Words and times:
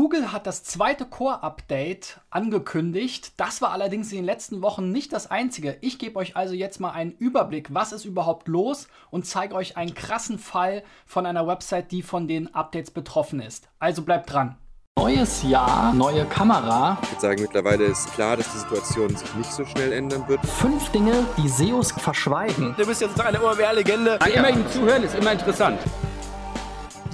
Google 0.00 0.30
hat 0.30 0.46
das 0.46 0.62
zweite 0.62 1.06
Core-Update 1.06 2.20
angekündigt. 2.30 3.32
Das 3.36 3.60
war 3.60 3.72
allerdings 3.72 4.12
in 4.12 4.18
den 4.18 4.24
letzten 4.24 4.62
Wochen 4.62 4.92
nicht 4.92 5.12
das 5.12 5.28
einzige. 5.28 5.76
Ich 5.80 5.98
gebe 5.98 6.20
euch 6.20 6.36
also 6.36 6.54
jetzt 6.54 6.78
mal 6.78 6.92
einen 6.92 7.10
Überblick, 7.18 7.74
was 7.74 7.90
ist 7.90 8.04
überhaupt 8.04 8.46
los 8.46 8.86
und 9.10 9.26
zeige 9.26 9.56
euch 9.56 9.76
einen 9.76 9.94
krassen 9.94 10.38
Fall 10.38 10.84
von 11.04 11.26
einer 11.26 11.48
Website, 11.48 11.90
die 11.90 12.02
von 12.02 12.28
den 12.28 12.54
Updates 12.54 12.92
betroffen 12.92 13.40
ist. 13.40 13.70
Also 13.80 14.02
bleibt 14.02 14.32
dran. 14.32 14.56
Neues 15.00 15.42
Jahr, 15.42 15.92
neue 15.92 16.24
Kamera. 16.26 16.98
Ich 17.02 17.10
würde 17.10 17.20
sagen, 17.20 17.42
mittlerweile 17.42 17.84
ist 17.86 18.12
klar, 18.12 18.36
dass 18.36 18.52
die 18.52 18.58
Situation 18.58 19.16
sich 19.16 19.34
nicht 19.34 19.50
so 19.50 19.64
schnell 19.64 19.92
ändern 19.92 20.28
wird. 20.28 20.46
Fünf 20.46 20.90
Dinge, 20.90 21.26
die 21.36 21.48
SEOs 21.48 21.90
verschweigen. 21.90 22.72
Du 22.78 22.86
bist 22.86 23.00
jetzt 23.00 23.20
eine 23.20 23.42
OMR-Legende. 23.42 24.20
Immer 24.32 24.50
ihm 24.50 24.64
zuhören 24.70 25.02
ist 25.02 25.16
immer 25.16 25.32
interessant. 25.32 25.80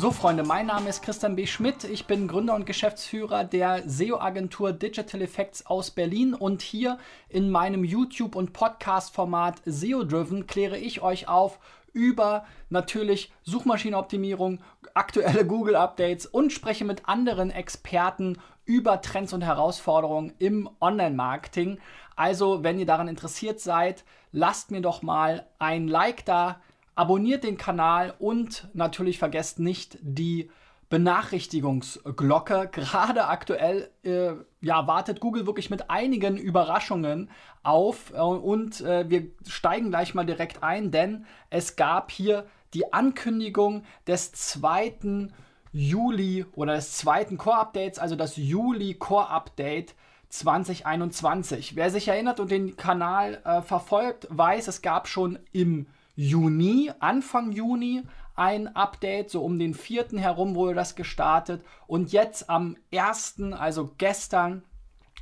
So, 0.05 0.11
Freunde, 0.11 0.43
mein 0.43 0.66
Name 0.66 0.91
ist 0.91 1.00
Christian 1.00 1.34
B. 1.34 1.46
Schmidt. 1.46 1.84
Ich 1.84 2.07
bin 2.07 2.29
Gründer 2.29 2.54
und 2.54 2.66
Geschäftsführer 2.66 3.43
der 3.43 3.89
SEO-Agentur 3.89 4.75
Digital 4.75 5.22
Effects 5.22 5.64
aus 5.64 5.90
Berlin. 5.90 6.35
Und 6.35 6.61
hier 6.61 6.99
in 7.30 7.50
meinem 7.50 7.85
YouTube- 7.85 8.36
und 8.36 8.53
Podcast-Format 8.53 9.63
SEO 9.64 10.04
Driven 10.04 10.46
kläre 10.46 10.77
ich 10.77 11.00
euch 11.00 11.27
auf 11.27 11.58
über 11.94 12.44
natürlich 12.68 13.32
Suchmaschinenoptimierung, 13.44 14.61
aktuelle 14.93 15.46
Google-Updates 15.46 16.27
und 16.27 16.52
spreche 16.52 16.85
mit 16.85 17.08
anderen 17.08 17.50
Experten 17.50 18.36
über 18.66 19.00
Trends 19.00 19.32
und 19.32 19.41
Herausforderungen 19.41 20.35
im 20.39 20.68
Online-Marketing. 20.82 21.79
Also, 22.14 22.63
wenn 22.63 22.79
ihr 22.79 22.85
daran 22.85 23.08
interessiert 23.08 23.58
seid, 23.58 24.05
lasst 24.32 24.71
mir 24.71 24.82
doch 24.82 25.00
mal 25.00 25.46
ein 25.58 25.89
Like 25.89 26.27
da, 26.27 26.61
Abonniert 26.94 27.44
den 27.44 27.58
Kanal 27.58 28.14
und 28.18 28.68
natürlich 28.72 29.18
vergesst 29.18 29.58
nicht 29.58 29.98
die 30.00 30.50
Benachrichtigungsglocke. 30.89 32.69
Gerade 32.70 33.27
aktuell 33.27 33.91
äh, 34.05 34.34
ja, 34.61 34.86
wartet 34.86 35.19
Google 35.19 35.47
wirklich 35.47 35.70
mit 35.70 35.91
einigen 35.91 36.36
Überraschungen 36.36 37.30
auf 37.62 38.12
äh, 38.12 38.20
und 38.20 38.80
äh, 38.82 39.08
wir 39.08 39.27
steigen 39.48 39.91
gleich 39.91 40.14
mal 40.14 40.27
direkt 40.27 40.62
ein, 40.62 40.91
denn 40.91 41.27
es 41.50 41.77
gab 41.77 42.12
hier 42.12 42.46
die 42.74 42.92
Ankündigung 42.92 43.84
des 44.06 44.32
zweiten 44.32 45.32
Juli 45.72 46.47
oder 46.54 46.76
des 46.76 46.92
zweiten 46.92 47.38
Core-Updates, 47.38 47.98
also 47.98 48.14
das 48.14 48.36
Juli 48.36 48.94
Core-Update 48.94 49.94
2021. 50.28 51.74
Wer 51.74 51.91
sich 51.91 52.06
erinnert 52.06 52.38
und 52.38 52.50
den 52.50 52.76
Kanal 52.76 53.41
äh, 53.44 53.62
verfolgt, 53.62 54.28
weiß, 54.30 54.69
es 54.69 54.82
gab 54.82 55.08
schon 55.08 55.38
im 55.52 55.86
Juni, 56.14 56.90
Anfang 57.00 57.52
Juni, 57.52 58.02
ein 58.34 58.74
Update, 58.74 59.30
so 59.30 59.42
um 59.42 59.58
den 59.58 59.74
4. 59.74 60.18
herum 60.18 60.54
wurde 60.54 60.74
das 60.74 60.94
gestartet. 60.94 61.64
Und 61.86 62.12
jetzt 62.12 62.50
am 62.50 62.76
1., 62.92 63.36
also 63.52 63.90
gestern, 63.98 64.62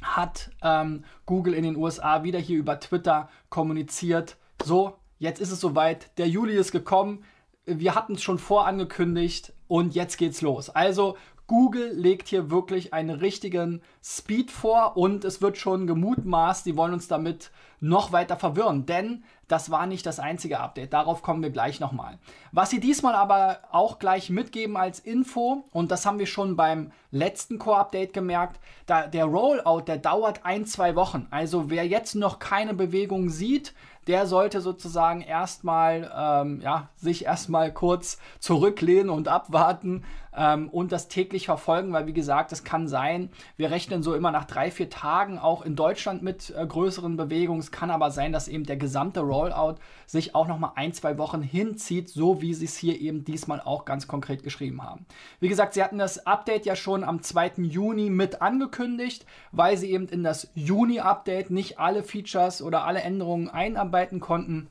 hat 0.03 0.51
ähm, 0.63 1.05
Google 1.27 1.55
in 1.55 1.63
den 1.63 1.77
USA 1.77 2.23
wieder 2.23 2.39
hier 2.39 2.59
über 2.59 2.79
Twitter 2.81 3.29
kommuniziert. 3.49 4.37
So, 4.63 4.97
jetzt 5.19 5.41
ist 5.41 5.53
es 5.53 5.61
soweit, 5.61 6.17
der 6.19 6.29
Juli 6.29 6.55
ist 6.55 6.73
gekommen. 6.73 7.25
Wir 7.65 7.95
hatten 7.95 8.15
es 8.15 8.23
schon 8.23 8.39
vorangekündigt 8.39 9.53
und 9.69 9.95
jetzt 9.95 10.17
geht's 10.17 10.43
los. 10.43 10.69
Also 10.71 11.17
Google 11.47 11.93
legt 11.93 12.29
hier 12.29 12.51
wirklich 12.51 12.93
einen 12.93 13.11
richtigen 13.11 13.83
Speed 14.03 14.51
vor 14.51 14.97
und 14.97 15.25
es 15.25 15.43
wird 15.43 15.59
schon 15.59 15.87
gemutmaßt, 15.87 16.67
die 16.67 16.77
wollen 16.77 16.95
uns 16.95 17.09
damit 17.09 17.51
noch 17.81 18.13
weiter 18.13 18.37
verwirren, 18.37 18.87
denn 18.87 19.25
das 19.53 19.71
war 19.71 19.87
nicht 19.87 20.07
das 20.07 20.19
einzige 20.19 20.61
Update. 20.61 20.95
Darauf 20.95 21.21
kommen 21.21 21.43
wir 21.43 21.51
gleich 21.51 21.79
nochmal. 21.79 22.19
Was 22.53 22.71
sie 22.71 22.81
diesmal 22.81 23.15
aber 23.15 23.59
auch 23.71 23.99
gleich 23.99 24.31
mitgeben 24.31 24.79
als 24.79 24.99
Info, 24.99 25.65
und 25.73 25.91
das 25.91 26.07
haben 26.07 26.19
wir 26.19 26.27
schon 26.27 26.57
beim 26.57 26.91
letzten 27.11 27.59
Core-Update 27.59 28.15
gemerkt, 28.15 28.59
da 28.87 29.07
der 29.07 29.27
Rollout, 29.27 29.83
der 29.83 29.99
dauert 29.99 30.47
ein, 30.47 30.65
zwei 30.65 30.97
Wochen. 30.97 31.27
Also 31.31 31.69
wer 31.69 31.87
jetzt 31.87 32.15
noch 32.15 32.39
keine 32.39 32.73
Bewegung 32.73 33.29
sieht, 33.29 33.75
der 34.07 34.27
sollte 34.27 34.63
sozusagen 34.63 35.21
erstmal, 35.21 36.11
ähm, 36.17 36.63
ja, 36.63 36.89
sich 36.97 37.27
erstmal 37.27 37.73
kurz 37.75 38.19
zurücklehnen 38.41 39.11
und 39.11 39.29
abwarten 39.29 40.03
ähm, 40.37 40.69
und 40.69 40.93
das 40.93 41.09
täglich 41.09 41.47
verfolgen, 41.47 41.93
weil 41.93 42.07
wie 42.07 42.13
gesagt, 42.13 42.53
es 42.53 42.65
kann 42.65 42.89
sein, 42.89 43.31
wir 43.57 43.71
rechnen 43.71 44.03
so 44.03 44.15
immer 44.15 44.31
nach 44.31 44.45
drei, 44.45 44.71
vier 44.71 44.91
Tagen 44.91 45.39
auch 45.39 45.63
in 45.63 45.75
Deutschland 45.77 46.23
mit 46.23 46.53
äh, 46.57 46.67
größeren 46.67 47.17
Bewegungen. 47.17 47.61
Es 47.61 47.71
kann 47.71 47.91
aber 47.91 48.11
sein, 48.11 48.33
dass 48.33 48.49
eben 48.49 48.65
der 48.65 48.77
gesamte 48.77 49.21
Rollout 49.21 49.77
sich 50.07 50.35
auch 50.35 50.47
nochmal 50.47 50.73
ein, 50.77 50.93
zwei 50.93 51.17
Wochen 51.19 51.43
hinzieht, 51.43 52.09
so 52.09 52.43
wie 52.43 52.55
sie 52.55 52.67
es 52.67 52.77
hier 52.77 53.01
eben 53.01 53.25
diesmal 53.25 53.61
auch 53.61 53.85
ganz 53.85 54.07
konkret 54.07 54.43
geschrieben 54.43 54.83
haben. 54.83 55.07
Wie 55.41 55.49
gesagt, 55.49 55.75
sie 55.75 55.83
hatten 55.83 55.99
das 55.99 56.27
Update 56.27 56.67
ja 56.67 56.77
schon 56.77 57.03
am 57.03 57.23
2. 57.23 57.53
Juni 57.63 58.11
mit 58.11 58.43
angekündigt, 58.43 59.27
weil 59.53 59.77
sie 59.77 59.91
eben 59.91 60.09
in 60.09 60.23
das 60.23 60.51
Juni-Update 60.55 61.51
nicht 61.51 61.79
alle 61.79 62.03
Features 62.03 62.63
oder 62.63 62.85
alle 62.85 63.01
Änderungen 63.01 63.49
einarbeiten 63.49 64.03
arbeiten 64.03 64.21
konnten 64.21 64.69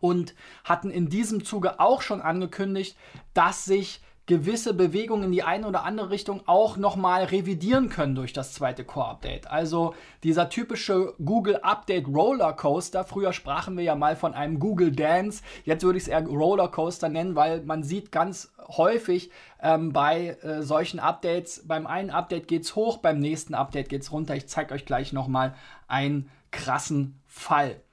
und 0.00 0.34
hatten 0.64 0.90
in 0.90 1.08
diesem 1.08 1.44
Zuge 1.44 1.78
auch 1.80 2.02
schon 2.02 2.22
angekündigt, 2.22 2.96
dass 3.34 3.64
sich 3.64 4.00
gewisse 4.26 4.72
Bewegungen 4.72 5.24
in 5.24 5.32
die 5.32 5.42
eine 5.42 5.66
oder 5.66 5.84
andere 5.84 6.10
Richtung 6.10 6.42
auch 6.46 6.76
nochmal 6.76 7.24
revidieren 7.24 7.90
können 7.90 8.14
durch 8.14 8.32
das 8.32 8.54
zweite 8.54 8.84
Core-Update. 8.84 9.50
Also 9.50 9.94
dieser 10.22 10.48
typische 10.48 11.14
Google 11.22 11.56
Update 11.62 12.08
Rollercoaster. 12.08 13.04
Früher 13.04 13.34
sprachen 13.34 13.76
wir 13.76 13.84
ja 13.84 13.94
mal 13.94 14.16
von 14.16 14.32
einem 14.32 14.58
Google 14.58 14.92
Dance. 14.92 15.42
Jetzt 15.64 15.84
würde 15.84 15.98
ich 15.98 16.04
es 16.04 16.08
eher 16.08 16.26
Rollercoaster 16.26 17.10
nennen, 17.10 17.36
weil 17.36 17.62
man 17.62 17.82
sieht 17.82 18.12
ganz 18.12 18.54
häufig 18.68 19.30
ähm, 19.62 19.92
bei 19.92 20.38
äh, 20.42 20.62
solchen 20.62 21.00
Updates, 21.00 21.62
beim 21.66 21.86
einen 21.86 22.10
Update 22.10 22.48
geht 22.48 22.62
es 22.62 22.74
hoch, 22.74 22.98
beim 22.98 23.18
nächsten 23.18 23.54
Update 23.54 23.90
geht 23.90 24.02
es 24.02 24.12
runter. 24.12 24.34
Ich 24.34 24.48
zeige 24.48 24.74
euch 24.74 24.86
gleich 24.86 25.12
nochmal 25.12 25.54
einen 25.86 26.30
krassen 26.50 27.20
Fall. 27.26 27.83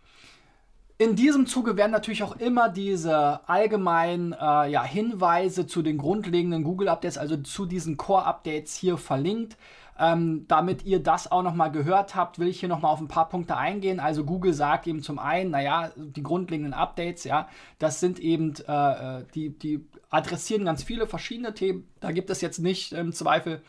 In 1.01 1.15
diesem 1.15 1.47
Zuge 1.47 1.77
werden 1.77 1.91
natürlich 1.91 2.21
auch 2.21 2.35
immer 2.35 2.69
diese 2.69 3.49
allgemeinen 3.49 4.33
äh, 4.33 4.69
ja, 4.69 4.83
Hinweise 4.83 5.65
zu 5.65 5.81
den 5.81 5.97
grundlegenden 5.97 6.63
Google-Updates, 6.63 7.17
also 7.17 7.37
zu 7.37 7.65
diesen 7.65 7.97
Core-Updates 7.97 8.75
hier 8.75 8.99
verlinkt. 8.99 9.57
Ähm, 9.99 10.45
damit 10.47 10.85
ihr 10.85 11.01
das 11.01 11.31
auch 11.31 11.41
nochmal 11.41 11.71
gehört 11.71 12.13
habt, 12.13 12.37
will 12.37 12.47
ich 12.47 12.59
hier 12.59 12.69
nochmal 12.69 12.93
auf 12.93 13.01
ein 13.01 13.07
paar 13.07 13.29
Punkte 13.29 13.57
eingehen. 13.57 13.99
Also 13.99 14.23
Google 14.23 14.53
sagt 14.53 14.85
eben 14.85 15.01
zum 15.01 15.17
einen, 15.17 15.49
naja, 15.49 15.89
die 15.95 16.21
grundlegenden 16.21 16.75
Updates, 16.75 17.23
ja, 17.23 17.49
das 17.79 17.99
sind 17.99 18.19
eben, 18.19 18.53
äh, 18.67 19.21
äh, 19.21 19.25
die, 19.33 19.57
die 19.57 19.83
adressieren 20.11 20.65
ganz 20.65 20.83
viele 20.83 21.07
verschiedene 21.07 21.55
Themen. 21.55 21.87
Da 21.99 22.11
gibt 22.11 22.29
es 22.29 22.41
jetzt 22.41 22.59
nicht 22.59 22.93
im 22.93 23.11
Zweifel 23.11 23.63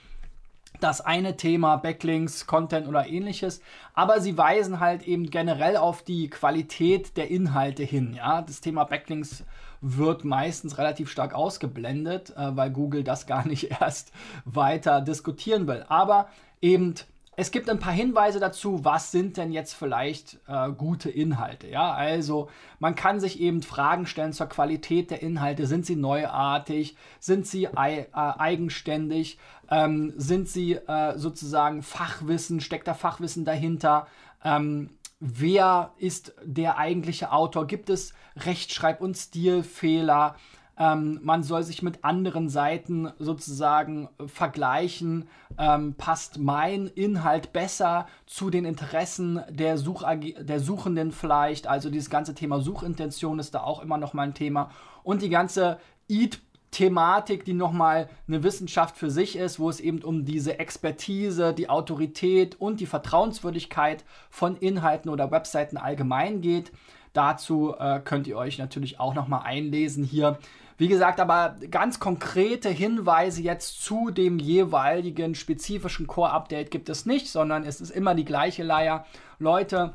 das 0.80 1.00
eine 1.00 1.36
Thema, 1.36 1.76
Backlinks, 1.76 2.46
Content 2.46 2.88
oder 2.88 3.06
ähnliches, 3.06 3.60
aber 3.94 4.20
sie 4.20 4.36
weisen 4.36 4.80
halt 4.80 5.06
eben 5.06 5.30
generell 5.30 5.76
auf 5.76 6.02
die 6.02 6.28
Qualität 6.28 7.16
der 7.16 7.30
Inhalte 7.30 7.82
hin. 7.82 8.14
Ja? 8.14 8.42
Das 8.42 8.60
Thema 8.60 8.84
Backlinks 8.84 9.44
wird 9.80 10.24
meistens 10.24 10.78
relativ 10.78 11.10
stark 11.10 11.34
ausgeblendet, 11.34 12.30
äh, 12.36 12.56
weil 12.56 12.70
Google 12.70 13.04
das 13.04 13.26
gar 13.26 13.46
nicht 13.46 13.70
erst 13.80 14.12
weiter 14.44 15.00
diskutieren 15.00 15.66
will. 15.66 15.84
Aber 15.88 16.28
eben 16.60 16.94
es 17.34 17.50
gibt 17.50 17.70
ein 17.70 17.78
paar 17.78 17.94
Hinweise 17.94 18.40
dazu, 18.40 18.84
was 18.84 19.10
sind 19.10 19.38
denn 19.38 19.52
jetzt 19.52 19.72
vielleicht 19.72 20.38
äh, 20.48 20.70
gute 20.70 21.08
Inhalte. 21.08 21.66
Ja, 21.66 21.92
also 21.92 22.50
man 22.78 22.94
kann 22.94 23.20
sich 23.20 23.40
eben 23.40 23.62
Fragen 23.62 24.06
stellen 24.06 24.34
zur 24.34 24.48
Qualität 24.48 25.10
der 25.10 25.22
Inhalte. 25.22 25.66
Sind 25.66 25.86
sie 25.86 25.96
neuartig? 25.96 26.94
Sind 27.20 27.46
sie 27.46 27.64
äh, 27.64 28.06
eigenständig? 28.12 29.38
Ähm, 29.70 30.12
sind 30.16 30.48
sie 30.50 30.74
äh, 30.74 31.16
sozusagen 31.16 31.82
Fachwissen? 31.82 32.60
Steckt 32.60 32.86
da 32.86 32.92
Fachwissen 32.92 33.46
dahinter? 33.46 34.06
Ähm, 34.44 34.90
wer 35.18 35.94
ist 35.96 36.34
der 36.44 36.76
eigentliche 36.76 37.32
Autor? 37.32 37.66
Gibt 37.66 37.88
es 37.88 38.12
Rechtschreib- 38.36 39.00
und 39.00 39.16
Stilfehler? 39.16 40.36
Ähm, 40.78 41.20
man 41.22 41.42
soll 41.42 41.62
sich 41.62 41.82
mit 41.82 42.04
anderen 42.04 42.48
Seiten 42.48 43.12
sozusagen 43.18 44.08
vergleichen. 44.26 45.28
Ähm, 45.58 45.94
passt 45.94 46.38
mein 46.38 46.86
Inhalt 46.86 47.52
besser 47.52 48.06
zu 48.26 48.50
den 48.50 48.64
Interessen 48.64 49.40
der, 49.50 49.76
Such 49.78 50.04
der 50.38 50.60
Suchenden 50.60 51.12
vielleicht? 51.12 51.66
Also 51.66 51.90
dieses 51.90 52.10
ganze 52.10 52.34
Thema 52.34 52.60
Suchintention 52.60 53.38
ist 53.38 53.54
da 53.54 53.62
auch 53.62 53.82
immer 53.82 53.98
noch 53.98 54.14
mal 54.14 54.22
ein 54.22 54.34
Thema. 54.34 54.70
Und 55.02 55.22
die 55.22 55.30
ganze 55.30 55.78
Eat 56.08 56.40
Thematik, 56.72 57.44
die 57.44 57.52
nochmal 57.52 58.08
eine 58.26 58.42
Wissenschaft 58.42 58.96
für 58.96 59.10
sich 59.10 59.36
ist, 59.36 59.60
wo 59.60 59.68
es 59.68 59.78
eben 59.78 60.02
um 60.02 60.24
diese 60.24 60.58
Expertise, 60.58 61.52
die 61.52 61.68
Autorität 61.68 62.58
und 62.58 62.80
die 62.80 62.86
Vertrauenswürdigkeit 62.86 64.04
von 64.30 64.56
Inhalten 64.56 65.10
oder 65.10 65.30
Webseiten 65.30 65.76
allgemein 65.76 66.40
geht. 66.40 66.72
Dazu 67.12 67.74
äh, 67.78 68.00
könnt 68.00 68.26
ihr 68.26 68.38
euch 68.38 68.56
natürlich 68.56 68.98
auch 68.98 69.12
nochmal 69.12 69.42
einlesen 69.44 70.02
hier. 70.02 70.38
Wie 70.78 70.88
gesagt, 70.88 71.20
aber 71.20 71.56
ganz 71.70 72.00
konkrete 72.00 72.68
Hinweise 72.68 73.42
jetzt 73.42 73.82
zu 73.82 74.10
dem 74.10 74.38
jeweiligen 74.38 75.34
spezifischen 75.34 76.06
Core-Update 76.06 76.70
gibt 76.70 76.88
es 76.88 77.06
nicht, 77.06 77.28
sondern 77.28 77.64
es 77.64 77.80
ist 77.80 77.90
immer 77.90 78.14
die 78.14 78.24
gleiche 78.24 78.62
Leier. 78.62 79.04
Leute, 79.38 79.94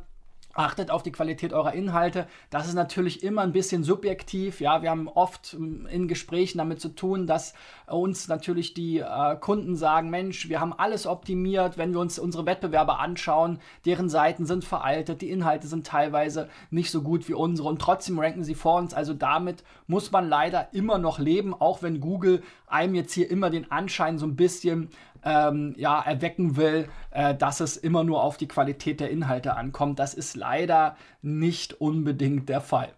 Achtet 0.58 0.90
auf 0.90 1.04
die 1.04 1.12
Qualität 1.12 1.54
eurer 1.54 1.74
Inhalte. 1.74 2.28
Das 2.50 2.68
ist 2.68 2.74
natürlich 2.74 3.22
immer 3.22 3.44
ein 3.44 3.52
bisschen 3.52 3.84
subjektiv. 3.84 4.60
Ja, 4.60 4.82
wir 4.82 4.90
haben 4.90 5.08
oft 5.08 5.54
ähm, 5.54 5.86
in 5.86 6.08
Gesprächen 6.08 6.58
damit 6.58 6.82
zu 6.82 6.90
tun, 6.90 7.28
dass 7.28 7.54
uns 7.86 8.28
natürlich 8.28 8.74
die 8.74 8.98
äh, 8.98 9.36
Kunden 9.40 9.76
sagen, 9.76 10.10
Mensch, 10.10 10.50
wir 10.50 10.60
haben 10.60 10.74
alles 10.74 11.06
optimiert. 11.06 11.78
Wenn 11.78 11.94
wir 11.94 12.00
uns 12.00 12.18
unsere 12.18 12.48
Wettbewerber 12.48 13.00
anschauen, 13.00 13.60
deren 13.86 14.10
Seiten 14.10 14.48
sind 14.48 14.66
veraltet, 14.66 15.22
die 15.22 15.30
Inhalte 15.30 15.68
sind 15.68 15.86
teilweise 15.86 16.50
nicht 16.72 16.90
so 16.90 17.04
gut 17.04 17.30
wie 17.30 17.36
unsere 17.36 17.70
und 17.70 17.80
trotzdem 17.80 18.18
ranken 18.18 18.44
sie 18.44 18.56
vor 18.56 18.80
uns. 18.80 18.96
Also 18.96 19.14
damit 19.14 19.64
muss 19.86 20.12
man 20.12 20.28
leider 20.28 20.74
immer 20.74 20.98
noch 20.98 21.20
leben, 21.20 21.54
auch 21.54 21.84
wenn 21.84 22.00
Google 22.00 22.42
einem 22.66 22.96
jetzt 22.96 23.14
hier 23.14 23.30
immer 23.30 23.52
den 23.52 23.72
Anschein 23.72 24.18
so 24.18 24.26
ein 24.26 24.36
bisschen 24.36 24.90
ähm, 25.28 25.74
ja, 25.78 26.00
erwecken 26.00 26.56
will, 26.56 26.88
äh, 27.12 27.36
dass 27.36 27.60
es 27.60 27.76
immer 27.76 28.06
nur 28.06 28.24
auf 28.24 28.38
die 28.38 28.48
Qualität 28.48 29.02
der 29.02 29.10
Inhalte 29.12 29.56
ankommt. 29.56 30.00
Das 30.00 30.14
ist 30.14 30.36
leider 30.38 30.96
nicht 31.22 31.82
unbedingt 31.82 32.48
der 32.48 32.62
Fall. 32.62 32.94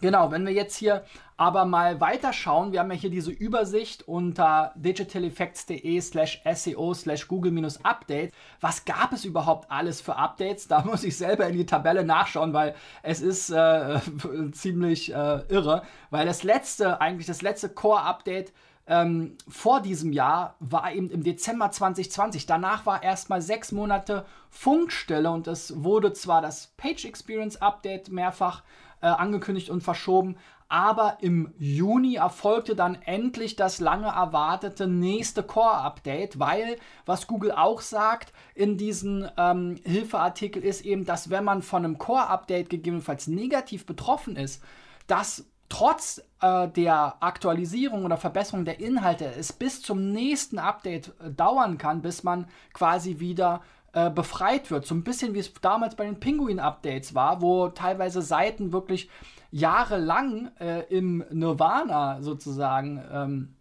Genau, 0.00 0.30
wenn 0.30 0.46
wir 0.46 0.52
jetzt 0.52 0.76
hier 0.76 1.04
aber 1.36 1.64
mal 1.64 2.00
weiterschauen, 2.00 2.72
wir 2.72 2.80
haben 2.80 2.90
ja 2.90 2.96
hier 2.96 3.10
diese 3.10 3.32
Übersicht 3.32 4.06
unter 4.06 4.72
digitaleffects.de 4.76 6.00
slash 6.00 6.40
SEO 6.54 6.94
slash 6.94 7.28
Google-Update. 7.28 8.32
Was 8.60 8.84
gab 8.84 9.12
es 9.12 9.24
überhaupt 9.24 9.70
alles 9.70 10.00
für 10.00 10.16
Updates? 10.16 10.68
Da 10.68 10.82
muss 10.84 11.04
ich 11.04 11.16
selber 11.16 11.48
in 11.48 11.56
die 11.56 11.66
Tabelle 11.66 12.04
nachschauen, 12.04 12.54
weil 12.54 12.74
es 13.02 13.20
ist 13.20 13.50
äh, 13.50 13.98
ziemlich 14.52 15.12
äh, 15.12 15.40
irre, 15.48 15.82
weil 16.10 16.24
das 16.26 16.44
letzte, 16.44 17.00
eigentlich 17.00 17.26
das 17.26 17.42
letzte 17.42 17.68
Core-Update 17.68 18.52
ähm, 18.86 19.36
vor 19.48 19.80
diesem 19.80 20.12
Jahr 20.12 20.56
war 20.60 20.92
eben 20.92 21.10
im 21.10 21.22
Dezember 21.22 21.70
2020. 21.70 22.46
Danach 22.46 22.86
war 22.86 23.02
erstmal 23.02 23.42
sechs 23.42 23.72
Monate 23.72 24.24
Funkstille 24.48 25.30
und 25.30 25.46
es 25.46 25.82
wurde 25.84 26.12
zwar 26.12 26.42
das 26.42 26.68
Page 26.76 27.04
Experience 27.04 27.60
Update 27.60 28.10
mehrfach 28.10 28.62
äh, 29.00 29.06
angekündigt 29.06 29.70
und 29.70 29.82
verschoben, 29.82 30.36
aber 30.70 31.18
im 31.20 31.52
Juni 31.58 32.14
erfolgte 32.14 32.76
dann 32.76 32.96
endlich 33.02 33.56
das 33.56 33.80
lange 33.80 34.06
erwartete 34.06 34.86
nächste 34.86 35.42
Core-Update, 35.42 36.38
weil, 36.38 36.76
was 37.06 37.26
Google 37.26 37.50
auch 37.50 37.80
sagt 37.80 38.32
in 38.54 38.78
diesem 38.78 39.28
ähm, 39.36 39.80
Hilfeartikel, 39.84 40.62
ist 40.62 40.84
eben, 40.84 41.04
dass 41.04 41.28
wenn 41.28 41.42
man 41.42 41.62
von 41.62 41.84
einem 41.84 41.98
Core-Update 41.98 42.70
gegebenenfalls 42.70 43.26
negativ 43.26 43.84
betroffen 43.84 44.36
ist, 44.36 44.62
dass 45.08 45.44
trotz 45.70 46.22
äh, 46.42 46.68
der 46.68 47.16
Aktualisierung 47.20 48.04
oder 48.04 48.18
Verbesserung 48.18 48.66
der 48.66 48.80
Inhalte 48.80 49.24
es 49.24 49.54
bis 49.54 49.80
zum 49.80 50.12
nächsten 50.12 50.58
Update 50.58 51.14
äh, 51.24 51.30
dauern 51.30 51.78
kann, 51.78 52.02
bis 52.02 52.22
man 52.22 52.46
quasi 52.74 53.20
wieder 53.20 53.62
äh, 53.92 54.10
befreit 54.10 54.70
wird. 54.70 54.86
So 54.86 54.94
ein 54.94 55.04
bisschen 55.04 55.32
wie 55.32 55.38
es 55.38 55.52
damals 55.54 55.94
bei 55.94 56.04
den 56.04 56.20
Pinguin-Updates 56.20 57.14
war, 57.14 57.40
wo 57.40 57.68
teilweise 57.68 58.20
Seiten 58.20 58.72
wirklich 58.72 59.08
jahrelang 59.50 60.50
äh, 60.60 60.82
im 60.94 61.24
Nirvana 61.30 62.20
sozusagen 62.20 63.02
ähm, 63.10 63.54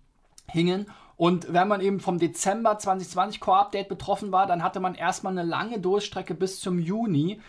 hingen. 0.47 0.87
Und 1.15 1.51
wenn 1.53 1.67
man 1.67 1.81
eben 1.81 1.99
vom 1.99 2.17
Dezember 2.17 2.77
2020 2.77 3.39
Core-Update 3.39 3.89
betroffen 3.89 4.31
war, 4.31 4.47
dann 4.47 4.63
hatte 4.63 4.79
man 4.79 4.95
erstmal 4.95 5.37
eine 5.37 5.47
lange 5.47 5.79
Durchstrecke 5.79 6.33
bis 6.33 6.59
zum 6.59 6.79
Juni, 6.79 7.39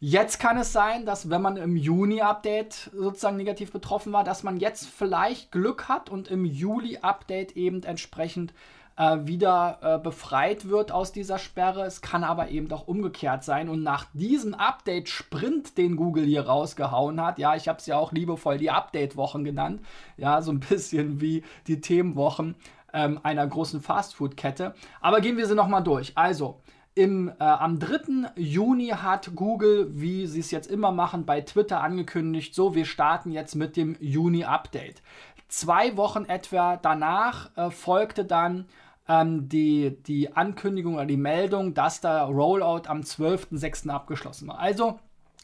Jetzt 0.00 0.38
kann 0.38 0.58
es 0.58 0.72
sein, 0.72 1.06
dass 1.06 1.30
wenn 1.30 1.40
man 1.40 1.56
im 1.56 1.76
Juni-Update 1.76 2.90
sozusagen 2.94 3.36
negativ 3.36 3.72
betroffen 3.72 4.12
war, 4.12 4.24
dass 4.24 4.42
man 4.42 4.58
jetzt 4.58 4.86
vielleicht 4.86 5.50
Glück 5.52 5.88
hat 5.88 6.10
und 6.10 6.28
im 6.28 6.44
Juli-Update 6.44 7.56
eben 7.56 7.82
entsprechend 7.82 8.52
äh, 8.96 9.18
wieder 9.22 9.78
äh, 9.82 9.98
befreit 9.98 10.68
wird 10.68 10.92
aus 10.92 11.12
dieser 11.12 11.38
Sperre. 11.38 11.84
Es 11.84 12.00
kann 12.00 12.24
aber 12.24 12.50
eben 12.50 12.70
auch 12.72 12.86
umgekehrt 12.86 13.44
sein. 13.44 13.68
Und 13.68 13.82
nach 13.82 14.06
diesem 14.12 14.54
Update-Sprint, 14.54 15.78
den 15.78 15.96
Google 15.96 16.24
hier 16.24 16.46
rausgehauen 16.46 17.20
hat, 17.20 17.38
ja, 17.38 17.56
ich 17.56 17.68
habe 17.68 17.78
es 17.78 17.86
ja 17.86 17.96
auch 17.96 18.12
liebevoll 18.12 18.58
die 18.58 18.70
Update-Wochen 18.70 19.44
genannt, 19.44 19.80
ja, 20.16 20.42
so 20.42 20.52
ein 20.52 20.60
bisschen 20.60 21.20
wie 21.20 21.42
die 21.66 21.80
Themenwochen 21.80 22.56
ähm, 22.92 23.20
einer 23.22 23.46
großen 23.46 23.80
Fastfood-Kette. 23.80 24.74
Aber 25.00 25.20
gehen 25.20 25.36
wir 25.36 25.46
sie 25.46 25.54
nochmal 25.54 25.82
durch. 25.82 26.12
Also, 26.16 26.60
im, 26.94 27.28
äh, 27.28 27.44
am 27.44 27.78
3. 27.78 28.32
Juni 28.36 28.88
hat 28.88 29.34
Google, 29.34 29.88
wie 29.90 30.26
sie 30.26 30.40
es 30.40 30.50
jetzt 30.50 30.70
immer 30.70 30.92
machen, 30.92 31.26
bei 31.26 31.40
Twitter 31.40 31.82
angekündigt, 31.82 32.54
so, 32.54 32.74
wir 32.74 32.84
starten 32.84 33.32
jetzt 33.32 33.54
mit 33.54 33.76
dem 33.76 33.96
Juni-Update. 34.00 35.02
Zwei 35.48 35.96
Wochen 35.96 36.24
etwa 36.24 36.76
danach 36.76 37.50
äh, 37.56 37.70
folgte 37.70 38.24
dann 38.24 38.66
ähm, 39.08 39.48
die, 39.48 40.02
die 40.04 40.34
Ankündigung 40.34 40.94
oder 40.94 41.06
die 41.06 41.16
Meldung, 41.16 41.74
dass 41.74 42.00
der 42.00 42.22
Rollout 42.22 42.88
am 42.88 43.00
12.06. 43.00 43.88
abgeschlossen 43.88 44.48
war. 44.48 44.58
Also 44.58 44.98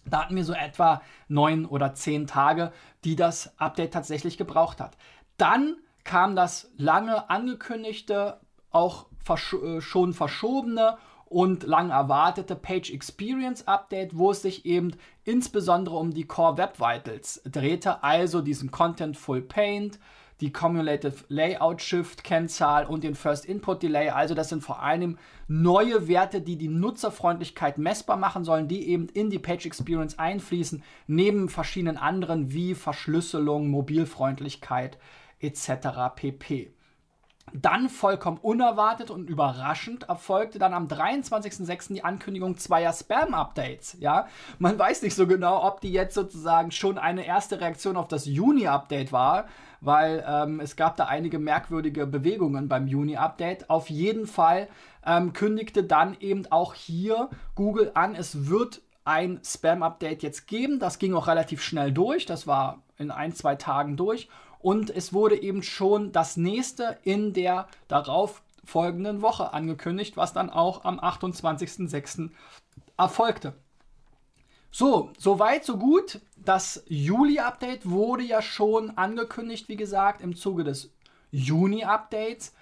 da 0.06 0.23
hatten 0.23 0.37
wir 0.37 0.44
so 0.44 0.55
etwa 0.55 1.02
neun 1.29 1.67
oder 1.67 1.94
zehn 1.94 2.26
Tage, 2.26 2.73
die 3.05 3.17
das 3.17 3.58
Update 3.58 3.93
tatsächlich 3.93 4.38
gebraucht 4.38 4.81
hat. 4.81 4.97
Dann 5.37 5.76
kam 6.05 6.37
das 6.37 6.70
lange 6.76 7.29
angekündigte, 7.29 8.41
auch 8.70 9.06
versch 9.23 9.55
äh, 9.55 9.81
schon 9.81 10.14
verschobene 10.14 10.97
und 11.31 11.62
lang 11.62 11.91
erwartete 11.91 12.56
Page 12.56 12.91
Experience 12.91 13.67
Update, 13.69 14.19
wo 14.19 14.32
es 14.32 14.43
sich 14.43 14.67
eben 14.67 14.91
insbesondere 15.25 15.97
um 15.97 16.12
die 16.12 16.27
Core 16.27 16.59
Web 16.59 16.81
Vitals 16.81 17.41
drehte, 17.44 18.03
also 18.03 18.43
diesen 18.43 18.73
Contentful 18.73 19.41
Paint, 19.41 20.00
die 20.41 20.53
Cumulative 20.53 21.25
Layout 21.29 21.82
Shift 21.82 22.25
Kennzahl 22.25 22.85
und 22.85 23.05
den 23.05 23.15
First 23.15 23.44
Input 23.44 23.85
Delay. 23.85 24.09
Also 24.09 24.35
das 24.35 24.49
sind 24.49 24.65
vor 24.65 24.82
allem 24.82 25.19
neue 25.47 26.09
Werte, 26.09 26.41
die 26.41 26.56
die 26.56 26.69
Nutzerfreundlichkeit 26.69 27.79
messbar 27.79 28.17
machen 28.17 28.43
sollen, 28.43 28.67
die 28.67 28.88
eben 28.88 29.09
in 29.09 29.31
die 29.31 29.38
Page 29.38 29.67
Experience 29.67 30.19
einfließen, 30.19 30.83
neben 31.06 31.49
verschiedenen 31.49 31.97
anderen 31.97 32.53
wie 32.53 32.75
Verschlüsselung, 32.75 33.69
Mobilfreundlichkeit 33.69 34.99
etc. 35.38 36.17
pp. 36.17 36.73
Dann 37.52 37.88
vollkommen 37.88 38.38
unerwartet 38.38 39.11
und 39.11 39.29
überraschend 39.29 40.05
erfolgte 40.05 40.58
dann 40.58 40.75
am 40.75 40.87
23.06. 40.87 41.94
die 41.94 42.05
Ankündigung 42.05 42.56
zweier 42.56 42.93
Spam-Updates. 42.93 43.97
Ja, 44.00 44.26
man 44.58 44.79
weiß 44.79 45.02
nicht 45.02 45.14
so 45.14 45.26
genau, 45.26 45.64
ob 45.64 45.81
die 45.81 45.93
jetzt 45.93 46.14
sozusagen 46.14 46.70
schon 46.70 46.99
eine 46.99 47.26
erste 47.26 47.61
Reaktion 47.61 47.97
auf 47.97 48.08
das 48.08 48.26
Juni-Update 48.26 49.12
war, 49.12 49.47
weil 49.81 50.25
ähm, 50.26 50.61
es 50.61 50.76
gab 50.76 50.97
da 50.97 51.06
einige 51.06 51.38
merkwürdige 51.38 52.06
Bewegungen 52.06 52.69
beim 52.69 52.87
Juni-Update. 52.87 53.70
Auf 53.70 53.91
jeden 53.91 54.26
Fall 54.26 54.69
ähm, 55.05 55.32
kündigte 55.32 55.85
dann 55.85 56.17
eben 56.20 56.47
auch 56.50 56.75
hier 56.75 57.31
Google 57.55 57.91
an, 57.94 58.14
es 58.14 58.49
wird 58.49 58.82
ein 59.05 59.41
Spam-Update 59.44 60.23
jetzt 60.23 60.47
geben. 60.47 60.79
Das 60.79 60.99
ging 60.99 61.14
auch 61.14 61.26
relativ 61.26 61.62
schnell 61.62 61.93
durch. 61.93 62.26
Das 62.26 62.47
war 62.47 62.82
in 62.99 63.11
ein, 63.11 63.35
zwei 63.35 63.56
Tagen 63.56 63.97
durch. 63.97 64.29
Und 64.61 64.91
es 64.91 65.12
wurde 65.12 65.41
eben 65.41 65.62
schon 65.62 66.12
das 66.12 66.37
nächste 66.37 66.99
in 67.03 67.33
der 67.33 67.67
darauf 67.89 68.43
folgenden 68.65 69.23
Woche 69.23 69.53
angekündigt, 69.53 70.17
was 70.17 70.33
dann 70.33 70.51
auch 70.51 70.85
am 70.85 71.01
28.06. 71.01 72.31
erfolgte. 72.97 73.55
So, 74.71 75.11
soweit, 75.19 75.64
so 75.64 75.76
gut. 75.76 76.21
Das 76.37 76.83
Juli-Update 76.87 77.88
wurde 77.88 78.23
ja 78.23 78.40
schon 78.40 78.90
angekündigt, 78.97 79.69
wie 79.69 79.76
gesagt, 79.76 80.21
im 80.21 80.37
Zuge 80.37 80.64
des 80.64 80.93
Juni-Updates. 81.33 82.55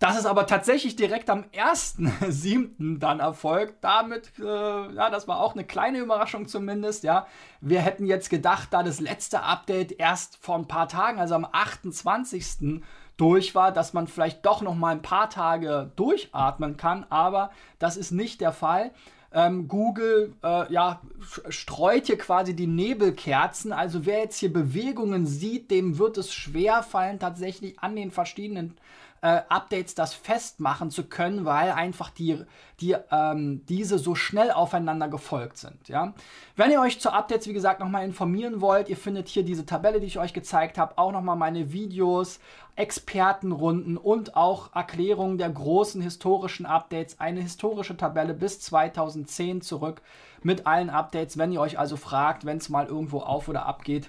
Das 0.00 0.16
ist 0.16 0.24
aber 0.24 0.46
tatsächlich 0.46 0.96
direkt 0.96 1.28
am 1.28 1.44
1.7. 1.52 2.98
dann 2.98 3.20
erfolgt. 3.20 3.84
Damit, 3.84 4.32
äh, 4.38 4.42
ja, 4.42 5.10
das 5.10 5.28
war 5.28 5.40
auch 5.40 5.52
eine 5.52 5.64
kleine 5.64 5.98
Überraschung 5.98 6.48
zumindest, 6.48 7.04
ja. 7.04 7.26
Wir 7.60 7.82
hätten 7.82 8.06
jetzt 8.06 8.30
gedacht, 8.30 8.68
da 8.70 8.82
das 8.82 9.00
letzte 9.00 9.42
Update 9.42 9.92
erst 9.92 10.38
vor 10.38 10.56
ein 10.56 10.66
paar 10.66 10.88
Tagen, 10.88 11.20
also 11.20 11.34
am 11.34 11.46
28. 11.52 12.82
durch 13.18 13.54
war, 13.54 13.72
dass 13.72 13.92
man 13.92 14.06
vielleicht 14.06 14.46
doch 14.46 14.62
noch 14.62 14.74
mal 14.74 14.92
ein 14.92 15.02
paar 15.02 15.28
Tage 15.28 15.92
durchatmen 15.96 16.78
kann, 16.78 17.04
aber 17.10 17.50
das 17.78 17.98
ist 17.98 18.10
nicht 18.10 18.40
der 18.40 18.52
Fall. 18.52 18.92
Ähm, 19.32 19.68
Google 19.68 20.32
äh, 20.42 20.72
ja, 20.72 21.02
streut 21.50 22.06
hier 22.06 22.16
quasi 22.16 22.56
die 22.56 22.66
Nebelkerzen. 22.66 23.72
Also 23.72 24.06
wer 24.06 24.20
jetzt 24.20 24.38
hier 24.38 24.52
Bewegungen 24.52 25.26
sieht, 25.26 25.70
dem 25.70 25.98
wird 25.98 26.16
es 26.16 26.32
schwer 26.32 26.82
fallen, 26.82 27.18
tatsächlich 27.18 27.78
an 27.80 27.94
den 27.94 28.10
verschiedenen 28.10 28.78
äh, 29.22 29.42
Updates 29.48 29.94
das 29.94 30.14
festmachen 30.14 30.90
zu 30.90 31.04
können, 31.04 31.44
weil 31.44 31.72
einfach 31.72 32.10
die, 32.10 32.42
die, 32.80 32.96
ähm, 33.10 33.64
diese 33.66 33.98
so 33.98 34.14
schnell 34.14 34.50
aufeinander 34.50 35.08
gefolgt 35.08 35.58
sind. 35.58 35.88
Ja? 35.88 36.14
Wenn 36.56 36.70
ihr 36.70 36.80
euch 36.80 37.00
zu 37.00 37.12
Updates, 37.12 37.46
wie 37.46 37.52
gesagt, 37.52 37.80
nochmal 37.80 38.04
informieren 38.04 38.60
wollt, 38.60 38.88
ihr 38.88 38.96
findet 38.96 39.28
hier 39.28 39.42
diese 39.42 39.66
Tabelle, 39.66 40.00
die 40.00 40.06
ich 40.06 40.18
euch 40.18 40.32
gezeigt 40.32 40.78
habe, 40.78 40.96
auch 40.96 41.12
nochmal 41.12 41.36
meine 41.36 41.72
Videos, 41.72 42.40
Expertenrunden 42.76 43.98
und 43.98 44.36
auch 44.36 44.74
Erklärungen 44.74 45.36
der 45.36 45.50
großen 45.50 46.00
historischen 46.00 46.64
Updates, 46.64 47.20
eine 47.20 47.40
historische 47.40 47.96
Tabelle 47.96 48.32
bis 48.32 48.60
2010 48.60 49.60
zurück 49.60 50.00
mit 50.42 50.66
allen 50.66 50.88
Updates. 50.88 51.36
Wenn 51.36 51.52
ihr 51.52 51.60
euch 51.60 51.78
also 51.78 51.98
fragt, 51.98 52.46
wenn 52.46 52.56
es 52.56 52.70
mal 52.70 52.86
irgendwo 52.86 53.20
auf 53.20 53.48
oder 53.48 53.66
ab 53.66 53.84
geht, 53.84 54.08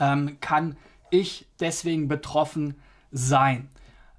ähm, 0.00 0.38
kann 0.40 0.78
ich 1.10 1.46
deswegen 1.60 2.08
betroffen 2.08 2.76
sein. 3.12 3.68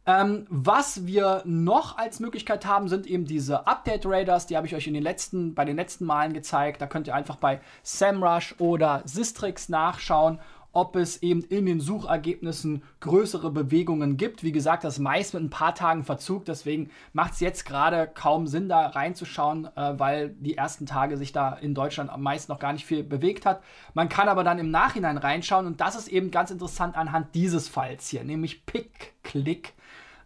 Ähm, 0.08 0.46
was 0.50 1.06
wir 1.06 1.44
noch 1.46 1.98
als 1.98 2.22
Möglichkeit 2.22 2.66
haben, 2.66 2.88
sind 2.88 3.06
eben 3.06 3.26
diese 3.26 3.68
Update 3.68 4.06
Raiders. 4.06 4.48
Die 4.48 4.56
habe 4.56 4.66
ich 4.66 4.74
euch 4.74 4.88
in 4.88 4.94
den 4.94 5.04
letzten, 5.04 5.54
bei 5.54 5.66
den 5.66 5.76
letzten 5.76 6.06
Malen 6.06 6.32
gezeigt. 6.32 6.82
Da 6.82 6.88
könnt 6.88 7.08
ihr 7.08 7.14
einfach 7.14 7.36
bei 7.36 7.60
SEMrush 7.84 8.56
oder 8.58 9.02
Sistrix 9.06 9.68
nachschauen 9.68 10.40
ob 10.78 10.96
es 10.96 11.24
eben 11.24 11.42
in 11.42 11.66
den 11.66 11.80
Suchergebnissen 11.80 12.84
größere 13.00 13.50
Bewegungen 13.50 14.16
gibt. 14.16 14.44
Wie 14.44 14.52
gesagt, 14.52 14.84
das 14.84 15.00
meist 15.00 15.34
mit 15.34 15.42
ein 15.42 15.50
paar 15.50 15.74
Tagen 15.74 16.04
Verzug, 16.04 16.46
deswegen 16.46 16.92
macht 17.14 17.34
es 17.34 17.40
jetzt 17.40 17.66
gerade 17.66 18.08
kaum 18.08 18.46
Sinn, 18.46 18.70
da 18.70 18.86
reinzuschauen, 18.86 19.66
äh, 19.76 19.98
weil 19.98 20.36
die 20.40 20.56
ersten 20.56 20.86
Tage 20.86 21.18
sich 21.18 21.32
da 21.32 21.54
in 21.54 21.74
Deutschland 21.74 22.12
am 22.12 22.22
meisten 22.22 22.52
noch 22.52 22.60
gar 22.60 22.74
nicht 22.74 22.86
viel 22.86 23.02
bewegt 23.02 23.44
hat. 23.48 23.64
Man 23.96 24.08
kann 24.08 24.30
aber 24.30 24.44
dann 24.44 24.60
im 24.60 24.70
Nachhinein 24.70 25.18
reinschauen 25.18 25.66
und 25.66 25.82
das 25.82 25.96
ist 25.96 26.10
eben 26.10 26.30
ganz 26.30 26.52
interessant 26.52 26.96
anhand 26.96 27.34
dieses 27.34 27.68
Falls 27.68 28.10
hier, 28.10 28.24
nämlich 28.24 28.68
Pick-Click. 28.68 29.74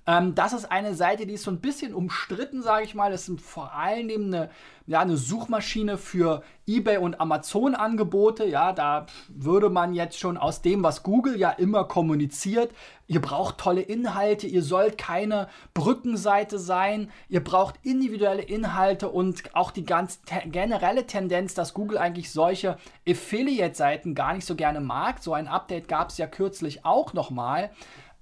Ähm, 0.08 0.34
das 0.34 0.54
ist 0.54 0.72
eine 0.72 0.96
Seite, 0.96 1.28
die 1.28 1.34
ist 1.34 1.44
so 1.44 1.52
ein 1.52 1.62
bisschen 1.62 1.94
umstritten, 1.94 2.64
sage 2.64 2.86
ich 2.86 2.96
mal. 2.96 3.12
Das 3.12 3.30
ist 3.30 3.42
vor 3.42 3.74
allem 3.74 4.26
eine, 4.26 4.50
ja, 4.88 5.00
eine 5.00 5.16
Suchmaschine 5.16 5.98
für 5.98 6.42
eBay 6.66 6.98
und 6.98 7.22
Amazon 7.22 7.76
Angebote. 7.76 8.46
Ja, 8.46 8.74
da 8.74 9.06
würde 9.30 9.70
man 9.70 9.94
jetzt 9.94 10.18
schon 10.20 10.38
aus 10.38 10.64
dem, 10.64 10.82
was 10.82 11.04
Google 11.04 11.38
ja 11.38 11.52
immer 11.52 11.84
kommuniziert, 11.84 12.72
ihr 13.06 13.22
braucht 13.22 13.60
tolle 13.60 13.82
Inhalte, 13.82 14.48
ihr 14.48 14.64
sollt 14.64 14.98
keine 14.98 15.50
Brückenseite 15.74 16.58
sein, 16.58 17.12
ihr 17.30 17.44
braucht 17.44 17.76
individuelle 17.84 18.42
Inhalte 18.42 19.10
und 19.10 19.56
auch 19.56 19.70
die 19.70 19.86
ganz 19.86 20.22
te 20.24 20.42
generelle 20.46 21.06
Tendenz, 21.06 21.54
dass 21.54 21.76
Google 21.76 22.00
eigentlich 22.00 22.32
solche 22.32 22.78
Affiliate-Seiten 23.08 24.16
gar 24.16 24.34
nicht 24.34 24.46
so 24.46 24.56
gerne 24.56 24.82
mag. 24.82 25.22
So 25.22 25.34
ein 25.34 25.48
Update 25.48 25.88
gab 25.88 26.10
es 26.10 26.18
ja 26.18 26.26
kürzlich 26.26 26.86
auch 26.86 27.14
nochmal 27.14 27.70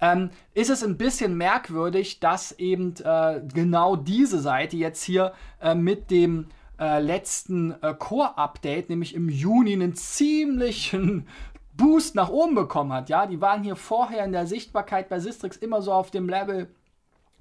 ähm, 0.00 0.30
ist 0.54 0.70
es 0.70 0.82
ein 0.82 0.96
bisschen 0.96 1.36
merkwürdig, 1.36 2.20
dass 2.20 2.52
eben 2.52 2.94
äh, 3.04 3.40
genau 3.52 3.96
diese 3.96 4.40
Seite 4.40 4.76
jetzt 4.76 5.02
hier 5.02 5.32
äh, 5.60 5.74
mit 5.74 6.10
dem 6.10 6.46
äh, 6.78 7.00
letzten 7.00 7.72
äh, 7.82 7.94
Core-Update, 7.94 8.88
nämlich 8.88 9.14
im 9.14 9.28
Juni, 9.28 9.74
einen 9.74 9.94
ziemlichen 9.94 11.26
Boost 11.74 12.14
nach 12.14 12.30
oben 12.30 12.54
bekommen 12.54 12.92
hat. 12.92 13.08
Ja, 13.08 13.26
die 13.26 13.40
waren 13.40 13.62
hier 13.62 13.76
vorher 13.76 14.24
in 14.24 14.32
der 14.32 14.46
Sichtbarkeit 14.46 15.08
bei 15.08 15.18
Sistrix 15.18 15.56
immer 15.56 15.82
so 15.82 15.92
auf 15.92 16.10
dem 16.10 16.28
Level 16.28 16.74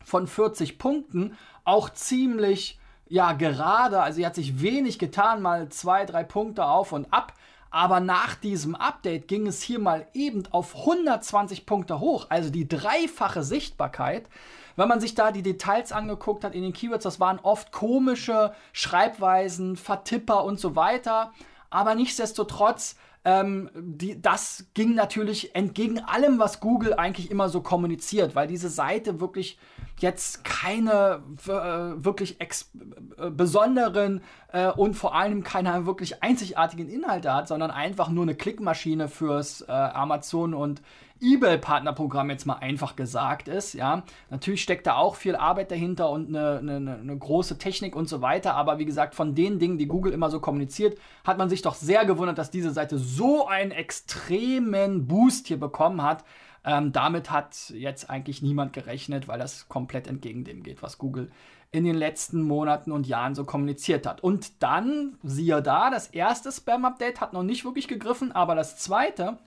von 0.03 0.27
40 0.27 0.77
Punkten, 0.77 1.37
auch 1.63 1.89
ziemlich 1.89 2.79
ja 3.07 3.33
gerade. 3.33 4.01
Also, 4.01 4.17
sie 4.17 4.25
hat 4.25 4.35
sich 4.35 4.61
wenig 4.61 4.99
getan, 4.99 5.41
mal 5.41 5.69
zwei, 5.69 6.05
drei 6.05 6.23
Punkte 6.23 6.65
auf 6.65 6.91
und 6.91 7.11
ab. 7.13 7.33
Aber 7.71 7.99
nach 7.99 8.35
diesem 8.35 8.75
Update 8.75 9.27
ging 9.27 9.45
es 9.45 9.61
hier 9.61 9.79
mal 9.79 10.07
eben 10.13 10.43
auf 10.51 10.75
120 10.75 11.65
Punkte 11.65 11.99
hoch, 11.99 12.27
also 12.29 12.49
die 12.49 12.67
dreifache 12.67 13.43
Sichtbarkeit. 13.43 14.27
Wenn 14.75 14.87
man 14.87 15.01
sich 15.01 15.13
da 15.13 15.31
die 15.31 15.43
Details 15.43 15.91
angeguckt 15.91 16.43
hat 16.43 16.55
in 16.55 16.63
den 16.63 16.73
Keywords, 16.73 17.03
das 17.03 17.19
waren 17.19 17.39
oft 17.39 17.71
komische 17.71 18.53
Schreibweisen, 18.73 19.75
Vertipper 19.75 20.45
und 20.45 20.59
so 20.59 20.75
weiter. 20.75 21.31
Aber 21.69 21.95
nichtsdestotrotz 21.95 22.95
ähm, 23.25 23.69
die, 23.75 24.21
das 24.21 24.67
ging 24.73 24.95
natürlich 24.95 25.53
entgegen 25.53 25.99
allem, 25.99 26.39
was 26.39 26.59
Google 26.59 26.93
eigentlich 26.93 27.29
immer 27.29 27.49
so 27.49 27.61
kommuniziert, 27.61 28.33
weil 28.33 28.47
diese 28.47 28.69
Seite 28.69 29.19
wirklich 29.19 29.59
jetzt 29.99 30.45
keine 30.45 31.21
äh, 31.45 32.03
wirklich 32.03 32.39
äh, 32.39 33.29
besonderen 33.29 34.21
äh, 34.53 34.71
und 34.71 34.93
vor 34.93 35.15
allem 35.15 35.43
keine 35.43 35.85
wirklich 35.85 36.23
einzigartigen 36.23 36.89
Inhalte 36.89 37.33
hat, 37.33 37.49
sondern 37.49 37.71
einfach 37.71 38.09
nur 38.09 38.23
eine 38.23 38.35
Klickmaschine 38.35 39.09
fürs 39.09 39.61
äh, 39.61 39.71
Amazon 39.71 40.53
und 40.53 40.81
eBay-Partnerprogramm 41.21 42.29
jetzt 42.29 42.45
mal 42.45 42.55
einfach 42.55 42.95
gesagt 42.95 43.47
ist. 43.47 43.73
Ja, 43.73 44.03
natürlich 44.29 44.61
steckt 44.61 44.87
da 44.87 44.95
auch 44.95 45.15
viel 45.15 45.35
Arbeit 45.35 45.71
dahinter 45.71 46.09
und 46.09 46.29
eine, 46.29 46.59
eine, 46.59 46.99
eine, 47.01 47.17
große 47.17 47.57
Technik 47.57 47.95
und 47.95 48.07
so 48.07 48.21
weiter. 48.21 48.55
Aber 48.55 48.79
wie 48.79 48.85
gesagt, 48.85 49.15
von 49.15 49.35
den 49.35 49.59
Dingen, 49.59 49.77
die 49.77 49.87
Google 49.87 50.13
immer 50.13 50.29
so 50.29 50.39
kommuniziert, 50.39 50.97
hat 51.23 51.37
man 51.37 51.49
sich 51.49 51.61
doch 51.61 51.75
sehr 51.75 52.05
gewundert, 52.05 52.37
dass 52.37 52.51
diese 52.51 52.71
Seite 52.71 52.97
so 52.97 53.47
einen 53.47 53.71
extremen 53.71 55.07
Boost 55.07 55.47
hier 55.47 55.59
bekommen 55.59 56.03
hat. 56.03 56.23
Ähm, 56.65 56.91
damit 56.91 57.31
hat 57.31 57.69
jetzt 57.69 58.09
eigentlich 58.09 58.41
niemand 58.41 58.73
gerechnet, 58.73 59.27
weil 59.27 59.39
das 59.39 59.69
komplett 59.69 60.07
entgegen 60.07 60.43
dem 60.43 60.63
geht, 60.63 60.81
was 60.81 60.97
Google 60.97 61.31
in 61.71 61.83
den 61.83 61.95
letzten 61.95 62.41
Monaten 62.41 62.91
und 62.91 63.07
Jahren 63.07 63.35
so 63.35 63.45
kommuniziert 63.45 64.07
hat. 64.07 64.21
Und 64.21 64.63
dann, 64.63 65.17
siehe 65.23 65.61
da, 65.61 65.89
das 65.89 66.07
erste 66.07 66.51
Spam-Update 66.51 67.21
hat 67.21 67.33
noch 67.33 67.43
nicht 67.43 67.63
wirklich 67.63 67.87
gegriffen, 67.87 68.31
aber 68.31 68.55
das 68.55 68.77
zweite, 68.77 69.37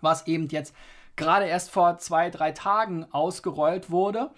was 0.00 0.26
eben 0.26 0.48
jetzt 0.48 0.74
gerade 1.20 1.46
erst 1.46 1.70
vor 1.70 1.98
zwei, 1.98 2.30
drei 2.30 2.50
Tagen 2.50 3.06
ausgerollt 3.12 3.90
wurde. 3.90 4.30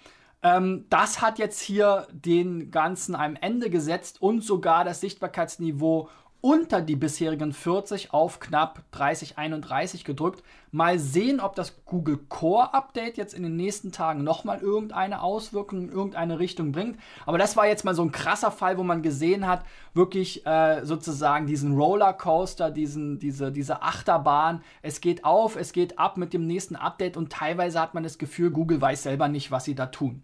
Ähm, 0.43 0.85
das 0.89 1.21
hat 1.21 1.39
jetzt 1.39 1.61
hier 1.61 2.05
den 2.11 2.69
Ganzen 2.69 3.15
einem 3.15 3.37
Ende 3.39 3.69
gesetzt 3.69 4.21
und 4.21 4.43
sogar 4.43 4.83
das 4.83 5.01
Sichtbarkeitsniveau 5.01 6.09
unter 6.43 6.81
die 6.81 6.97
bisherigen 6.97 7.53
40 7.53 8.13
auf 8.13 8.41
knapp 8.41 8.83
30, 8.91 9.37
31 9.37 10.03
gedrückt. 10.03 10.43
Mal 10.71 10.99
sehen, 10.99 11.39
ob 11.39 11.55
das 11.55 11.85
Google 11.85 12.17
Core 12.27 12.73
Update 12.73 13.15
jetzt 13.15 13.33
in 13.33 13.43
den 13.43 13.55
nächsten 13.55 13.93
Tagen 13.93 14.25
nochmal 14.25 14.59
irgendeine 14.59 15.21
Auswirkung 15.21 15.83
in 15.83 15.89
irgendeine 15.89 16.39
Richtung 16.39 16.73
bringt. 16.73 16.99
Aber 17.25 17.37
das 17.37 17.55
war 17.55 17.65
jetzt 17.65 17.85
mal 17.85 17.95
so 17.95 18.01
ein 18.01 18.11
krasser 18.11 18.51
Fall, 18.51 18.77
wo 18.77 18.83
man 18.83 19.01
gesehen 19.01 19.47
hat, 19.47 19.63
wirklich 19.93 20.45
äh, 20.45 20.83
sozusagen 20.83 21.47
diesen 21.47 21.77
Rollercoaster, 21.77 22.71
diesen, 22.71 23.19
diese, 23.19 23.53
diese 23.53 23.81
Achterbahn. 23.81 24.63
Es 24.81 24.99
geht 24.99 25.23
auf, 25.23 25.55
es 25.55 25.71
geht 25.71 25.97
ab 25.97 26.17
mit 26.17 26.33
dem 26.33 26.45
nächsten 26.45 26.75
Update 26.75 27.15
und 27.15 27.31
teilweise 27.31 27.79
hat 27.79 27.93
man 27.93 28.03
das 28.03 28.17
Gefühl, 28.17 28.51
Google 28.51 28.81
weiß 28.81 29.03
selber 29.03 29.29
nicht, 29.29 29.49
was 29.51 29.63
sie 29.63 29.75
da 29.75 29.85
tun. 29.85 30.21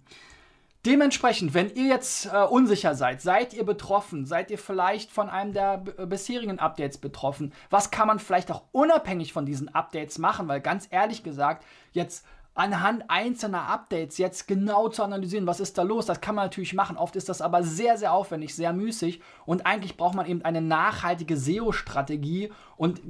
Dementsprechend, 0.85 1.53
wenn 1.53 1.69
ihr 1.75 1.87
jetzt 1.87 2.27
äh, 2.27 2.45
unsicher 2.45 2.95
seid, 2.95 3.21
seid 3.21 3.53
ihr 3.53 3.65
betroffen, 3.65 4.25
seid 4.25 4.49
ihr 4.49 4.57
vielleicht 4.57 5.11
von 5.11 5.29
einem 5.29 5.51
der 5.51 5.77
bisherigen 5.77 6.57
Updates 6.57 6.97
betroffen, 6.97 7.51
was 7.69 7.91
kann 7.91 8.07
man 8.07 8.19
vielleicht 8.19 8.49
auch 8.49 8.63
unabhängig 8.71 9.33
von 9.33 9.45
diesen 9.45 9.67
Updates 9.75 10.19
machen, 10.19 10.47
weil 10.47 10.61
ganz 10.61 10.87
ehrlich 10.89 11.21
gesagt, 11.21 11.65
jetzt 11.91 12.25
anhand 12.59 13.05
einzelner 13.09 13.67
Updates 13.67 14.17
jetzt 14.17 14.47
genau 14.47 14.89
zu 14.89 15.03
analysieren, 15.03 15.47
was 15.47 15.59
ist 15.59 15.77
da 15.77 15.83
los, 15.83 16.05
das 16.05 16.21
kann 16.21 16.35
man 16.35 16.45
natürlich 16.45 16.73
machen. 16.73 16.97
Oft 16.97 17.15
ist 17.15 17.29
das 17.29 17.41
aber 17.41 17.63
sehr, 17.63 17.97
sehr 17.97 18.13
aufwendig, 18.13 18.55
sehr 18.55 18.73
müßig. 18.73 19.21
Und 19.45 19.65
eigentlich 19.65 19.97
braucht 19.97 20.15
man 20.15 20.25
eben 20.25 20.43
eine 20.43 20.61
nachhaltige 20.61 21.37
SEO-Strategie 21.37 22.51
und 22.75 23.01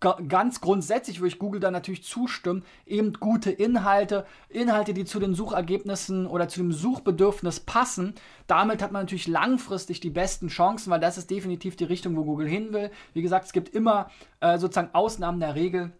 ganz 0.00 0.60
grundsätzlich 0.60 1.20
würde 1.20 1.28
ich 1.28 1.38
Google 1.38 1.60
da 1.60 1.70
natürlich 1.70 2.04
zustimmen, 2.04 2.64
eben 2.84 3.14
gute 3.14 3.50
Inhalte, 3.50 4.26
Inhalte, 4.48 4.92
die 4.92 5.04
zu 5.04 5.20
den 5.20 5.34
Suchergebnissen 5.34 6.26
oder 6.26 6.48
zu 6.48 6.60
dem 6.60 6.72
Suchbedürfnis 6.72 7.60
passen. 7.60 8.14
Damit 8.46 8.82
hat 8.82 8.92
man 8.92 9.02
natürlich 9.02 9.26
langfristig 9.26 10.00
die 10.00 10.10
besten 10.10 10.48
Chancen, 10.48 10.90
weil 10.90 11.00
das 11.00 11.18
ist 11.18 11.30
definitiv 11.30 11.76
die 11.76 11.84
Richtung, 11.84 12.16
wo 12.16 12.24
Google 12.24 12.48
hin 12.48 12.72
will. 12.72 12.90
Wie 13.14 13.22
gesagt, 13.22 13.46
es 13.46 13.52
gibt 13.52 13.74
immer 13.74 14.10
äh, 14.40 14.58
sozusagen 14.58 14.94
Ausnahmen 14.94 15.40
der 15.40 15.54
Regel. 15.54 15.92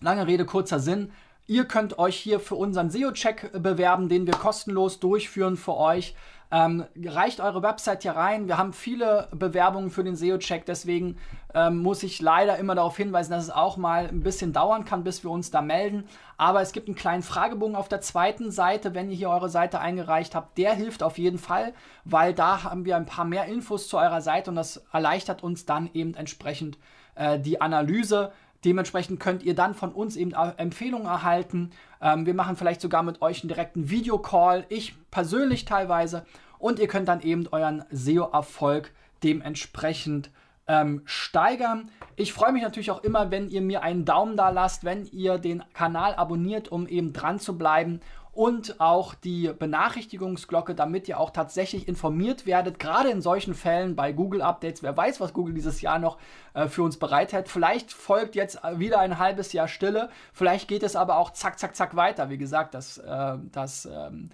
Lange 0.00 0.26
Rede, 0.26 0.44
kurzer 0.44 0.80
Sinn. 0.80 1.12
Ihr 1.46 1.64
könnt 1.64 1.98
euch 1.98 2.16
hier 2.16 2.40
für 2.40 2.56
unseren 2.56 2.90
SEO-Check 2.90 3.62
bewerben, 3.62 4.08
den 4.10 4.26
wir 4.26 4.34
kostenlos 4.34 5.00
durchführen 5.00 5.56
für 5.56 5.76
euch. 5.76 6.14
Ähm, 6.50 6.86
reicht 7.04 7.40
eure 7.40 7.62
Website 7.62 8.02
hier 8.02 8.12
rein. 8.12 8.48
Wir 8.48 8.56
haben 8.56 8.72
viele 8.72 9.28
Bewerbungen 9.32 9.90
für 9.90 10.02
den 10.02 10.16
SEO-Check, 10.16 10.64
deswegen 10.64 11.18
ähm, 11.54 11.78
muss 11.78 12.02
ich 12.02 12.22
leider 12.22 12.56
immer 12.56 12.74
darauf 12.74 12.96
hinweisen, 12.96 13.32
dass 13.32 13.44
es 13.44 13.50
auch 13.50 13.76
mal 13.76 14.08
ein 14.08 14.22
bisschen 14.22 14.54
dauern 14.54 14.86
kann, 14.86 15.04
bis 15.04 15.22
wir 15.22 15.30
uns 15.30 15.50
da 15.50 15.60
melden. 15.60 16.04
Aber 16.38 16.62
es 16.62 16.72
gibt 16.72 16.88
einen 16.88 16.96
kleinen 16.96 17.22
Fragebogen 17.22 17.76
auf 17.76 17.88
der 17.88 18.00
zweiten 18.00 18.50
Seite, 18.50 18.94
wenn 18.94 19.10
ihr 19.10 19.16
hier 19.16 19.30
eure 19.30 19.50
Seite 19.50 19.80
eingereicht 19.80 20.34
habt. 20.34 20.56
Der 20.56 20.72
hilft 20.72 21.02
auf 21.02 21.18
jeden 21.18 21.38
Fall, 21.38 21.74
weil 22.04 22.32
da 22.32 22.64
haben 22.64 22.86
wir 22.86 22.96
ein 22.96 23.06
paar 23.06 23.26
mehr 23.26 23.44
Infos 23.44 23.88
zu 23.88 23.98
eurer 23.98 24.22
Seite 24.22 24.50
und 24.50 24.56
das 24.56 24.82
erleichtert 24.90 25.42
uns 25.42 25.66
dann 25.66 25.90
eben 25.92 26.14
entsprechend 26.14 26.78
äh, 27.14 27.38
die 27.38 27.60
Analyse. 27.60 28.32
Dementsprechend 28.64 29.20
könnt 29.20 29.42
ihr 29.42 29.54
dann 29.54 29.74
von 29.74 29.92
uns 29.92 30.16
eben 30.16 30.32
Empfehlungen 30.32 31.06
erhalten. 31.06 31.70
Ähm, 32.00 32.26
wir 32.26 32.34
machen 32.34 32.56
vielleicht 32.56 32.80
sogar 32.80 33.02
mit 33.02 33.22
euch 33.22 33.42
einen 33.42 33.48
direkten 33.48 33.90
Videocall, 33.90 34.66
ich 34.68 34.94
persönlich 35.10 35.64
teilweise. 35.64 36.26
Und 36.58 36.78
ihr 36.80 36.88
könnt 36.88 37.08
dann 37.08 37.20
eben 37.20 37.46
euren 37.48 37.84
SEO-Erfolg 37.90 38.92
dementsprechend 39.22 40.30
ähm, 40.66 41.02
steigern. 41.04 41.90
Ich 42.16 42.32
freue 42.32 42.52
mich 42.52 42.62
natürlich 42.62 42.90
auch 42.90 43.02
immer, 43.02 43.30
wenn 43.30 43.48
ihr 43.48 43.62
mir 43.62 43.82
einen 43.82 44.04
Daumen 44.04 44.36
da 44.36 44.50
lasst, 44.50 44.84
wenn 44.84 45.06
ihr 45.06 45.38
den 45.38 45.62
Kanal 45.72 46.14
abonniert, 46.14 46.70
um 46.70 46.86
eben 46.86 47.12
dran 47.12 47.38
zu 47.38 47.56
bleiben 47.56 48.00
und 48.38 48.80
auch 48.80 49.16
die 49.16 49.50
Benachrichtigungsglocke, 49.58 50.76
damit 50.76 51.08
ihr 51.08 51.18
auch 51.18 51.30
tatsächlich 51.30 51.88
informiert 51.88 52.46
werdet, 52.46 52.78
gerade 52.78 53.08
in 53.08 53.20
solchen 53.20 53.52
Fällen 53.52 53.96
bei 53.96 54.12
Google 54.12 54.42
Updates. 54.42 54.80
Wer 54.80 54.96
weiß, 54.96 55.20
was 55.20 55.32
Google 55.32 55.54
dieses 55.54 55.80
Jahr 55.80 55.98
noch 55.98 56.18
äh, 56.54 56.68
für 56.68 56.84
uns 56.84 56.98
bereithält. 56.98 57.48
Vielleicht 57.48 57.92
folgt 57.92 58.36
jetzt 58.36 58.60
wieder 58.76 59.00
ein 59.00 59.18
halbes 59.18 59.52
Jahr 59.52 59.66
Stille, 59.66 60.08
vielleicht 60.32 60.68
geht 60.68 60.84
es 60.84 60.94
aber 60.94 61.16
auch 61.18 61.32
zack, 61.32 61.58
zack, 61.58 61.74
zack 61.74 61.96
weiter. 61.96 62.30
Wie 62.30 62.38
gesagt, 62.38 62.74
das, 62.74 62.98
äh, 62.98 63.38
das 63.50 63.86
ähm, 63.86 64.30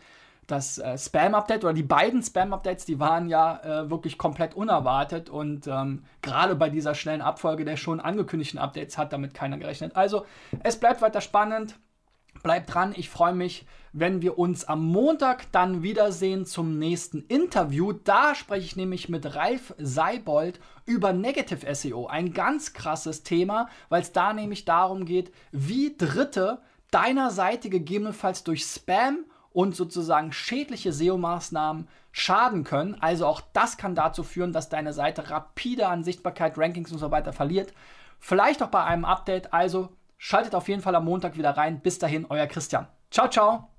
das 0.47 0.77
äh, 0.77 0.99
Spam-Update 0.99 1.65
oder 1.65 1.73
die 1.73 1.83
beiden 1.83 2.23
Spam-Updates, 2.23 2.85
die 2.85 3.01
waren 3.01 3.29
ja 3.29 3.61
äh, 3.65 3.89
wirklich 3.89 4.19
komplett 4.19 4.55
unerwartet 4.55 5.31
und 5.31 5.67
ähm, 5.67 6.05
gerade 6.21 6.55
bei 6.55 6.69
dieser 6.69 6.95
schnellen 6.95 7.23
Abfolge 7.23 7.65
der 7.65 7.79
schon 7.79 7.99
angekündigten 7.99 8.59
Updates 8.59 8.99
hat 8.99 9.15
damit 9.15 9.33
keiner 9.33 9.57
gerechnet. 9.57 9.97
Also 9.97 10.27
es 10.63 10.79
bleibt 10.79 11.01
weiter 11.01 11.23
spannend. 11.23 11.77
Bleibt 12.45 12.75
dran, 12.75 12.93
ich 12.95 13.09
freue 13.09 13.33
mich, 13.33 13.65
wenn 13.95 14.21
wir 14.21 14.39
uns 14.39 14.67
am 14.67 14.85
Montag 14.85 15.51
dann 15.51 15.83
wiedersehen 15.83 16.45
zum 16.45 16.79
nächsten 16.79 17.23
Interview. 17.23 17.93
Da 17.93 18.35
spreche 18.35 18.67
ich 18.67 18.77
nämlich 18.77 19.09
mit 19.09 19.35
Ralf 19.35 19.75
Seibold 19.79 20.61
über 20.85 21.15
Negative 21.15 21.75
SEO. 21.75 22.07
Ein 22.07 22.35
ganz 22.35 22.75
krasses 22.75 23.23
Thema, 23.23 23.71
weil 23.89 24.03
es 24.03 24.13
da 24.13 24.35
nämlich 24.35 24.67
darum 24.67 25.07
geht, 25.07 25.33
wie 25.53 25.97
Dritte 25.97 26.59
deiner 26.91 27.31
Seite 27.31 27.71
gegebenenfalls 27.71 28.45
durch 28.45 28.63
Spam 28.63 29.25
und 29.55 29.75
sozusagen 29.75 30.31
schädliche 30.31 30.93
SEO-Maßnahmen 30.93 31.89
schaden 32.13 32.63
können. 32.63 32.95
Also 33.01 33.25
auch 33.25 33.41
das 33.55 33.79
kann 33.79 33.95
dazu 33.95 34.23
führen, 34.23 34.53
dass 34.53 34.69
deine 34.69 34.93
Seite 34.93 35.31
rapide 35.31 35.89
an 35.89 36.05
Sichtbarkeit, 36.05 36.59
Rankings 36.59 36.93
und 36.93 36.99
so 36.99 37.11
weiter 37.11 37.33
verliert. 37.33 37.73
Vielleicht 38.21 38.63
auch 38.63 38.69
bei 38.69 38.85
einem 38.85 39.07
Update. 39.07 39.55
Also 39.55 39.89
schaltet 40.25 40.55
auf 40.55 40.69
jeden 40.69 40.81
Fall 40.81 40.95
am 40.95 41.05
Montag 41.05 41.37
wieder 41.37 41.51
rein. 41.51 41.81
Bis 41.81 41.99
dahin, 41.99 42.25
euer 42.31 42.47
Christian. 42.47 42.89
Ciao, 43.11 43.29
ciao. 43.29 43.74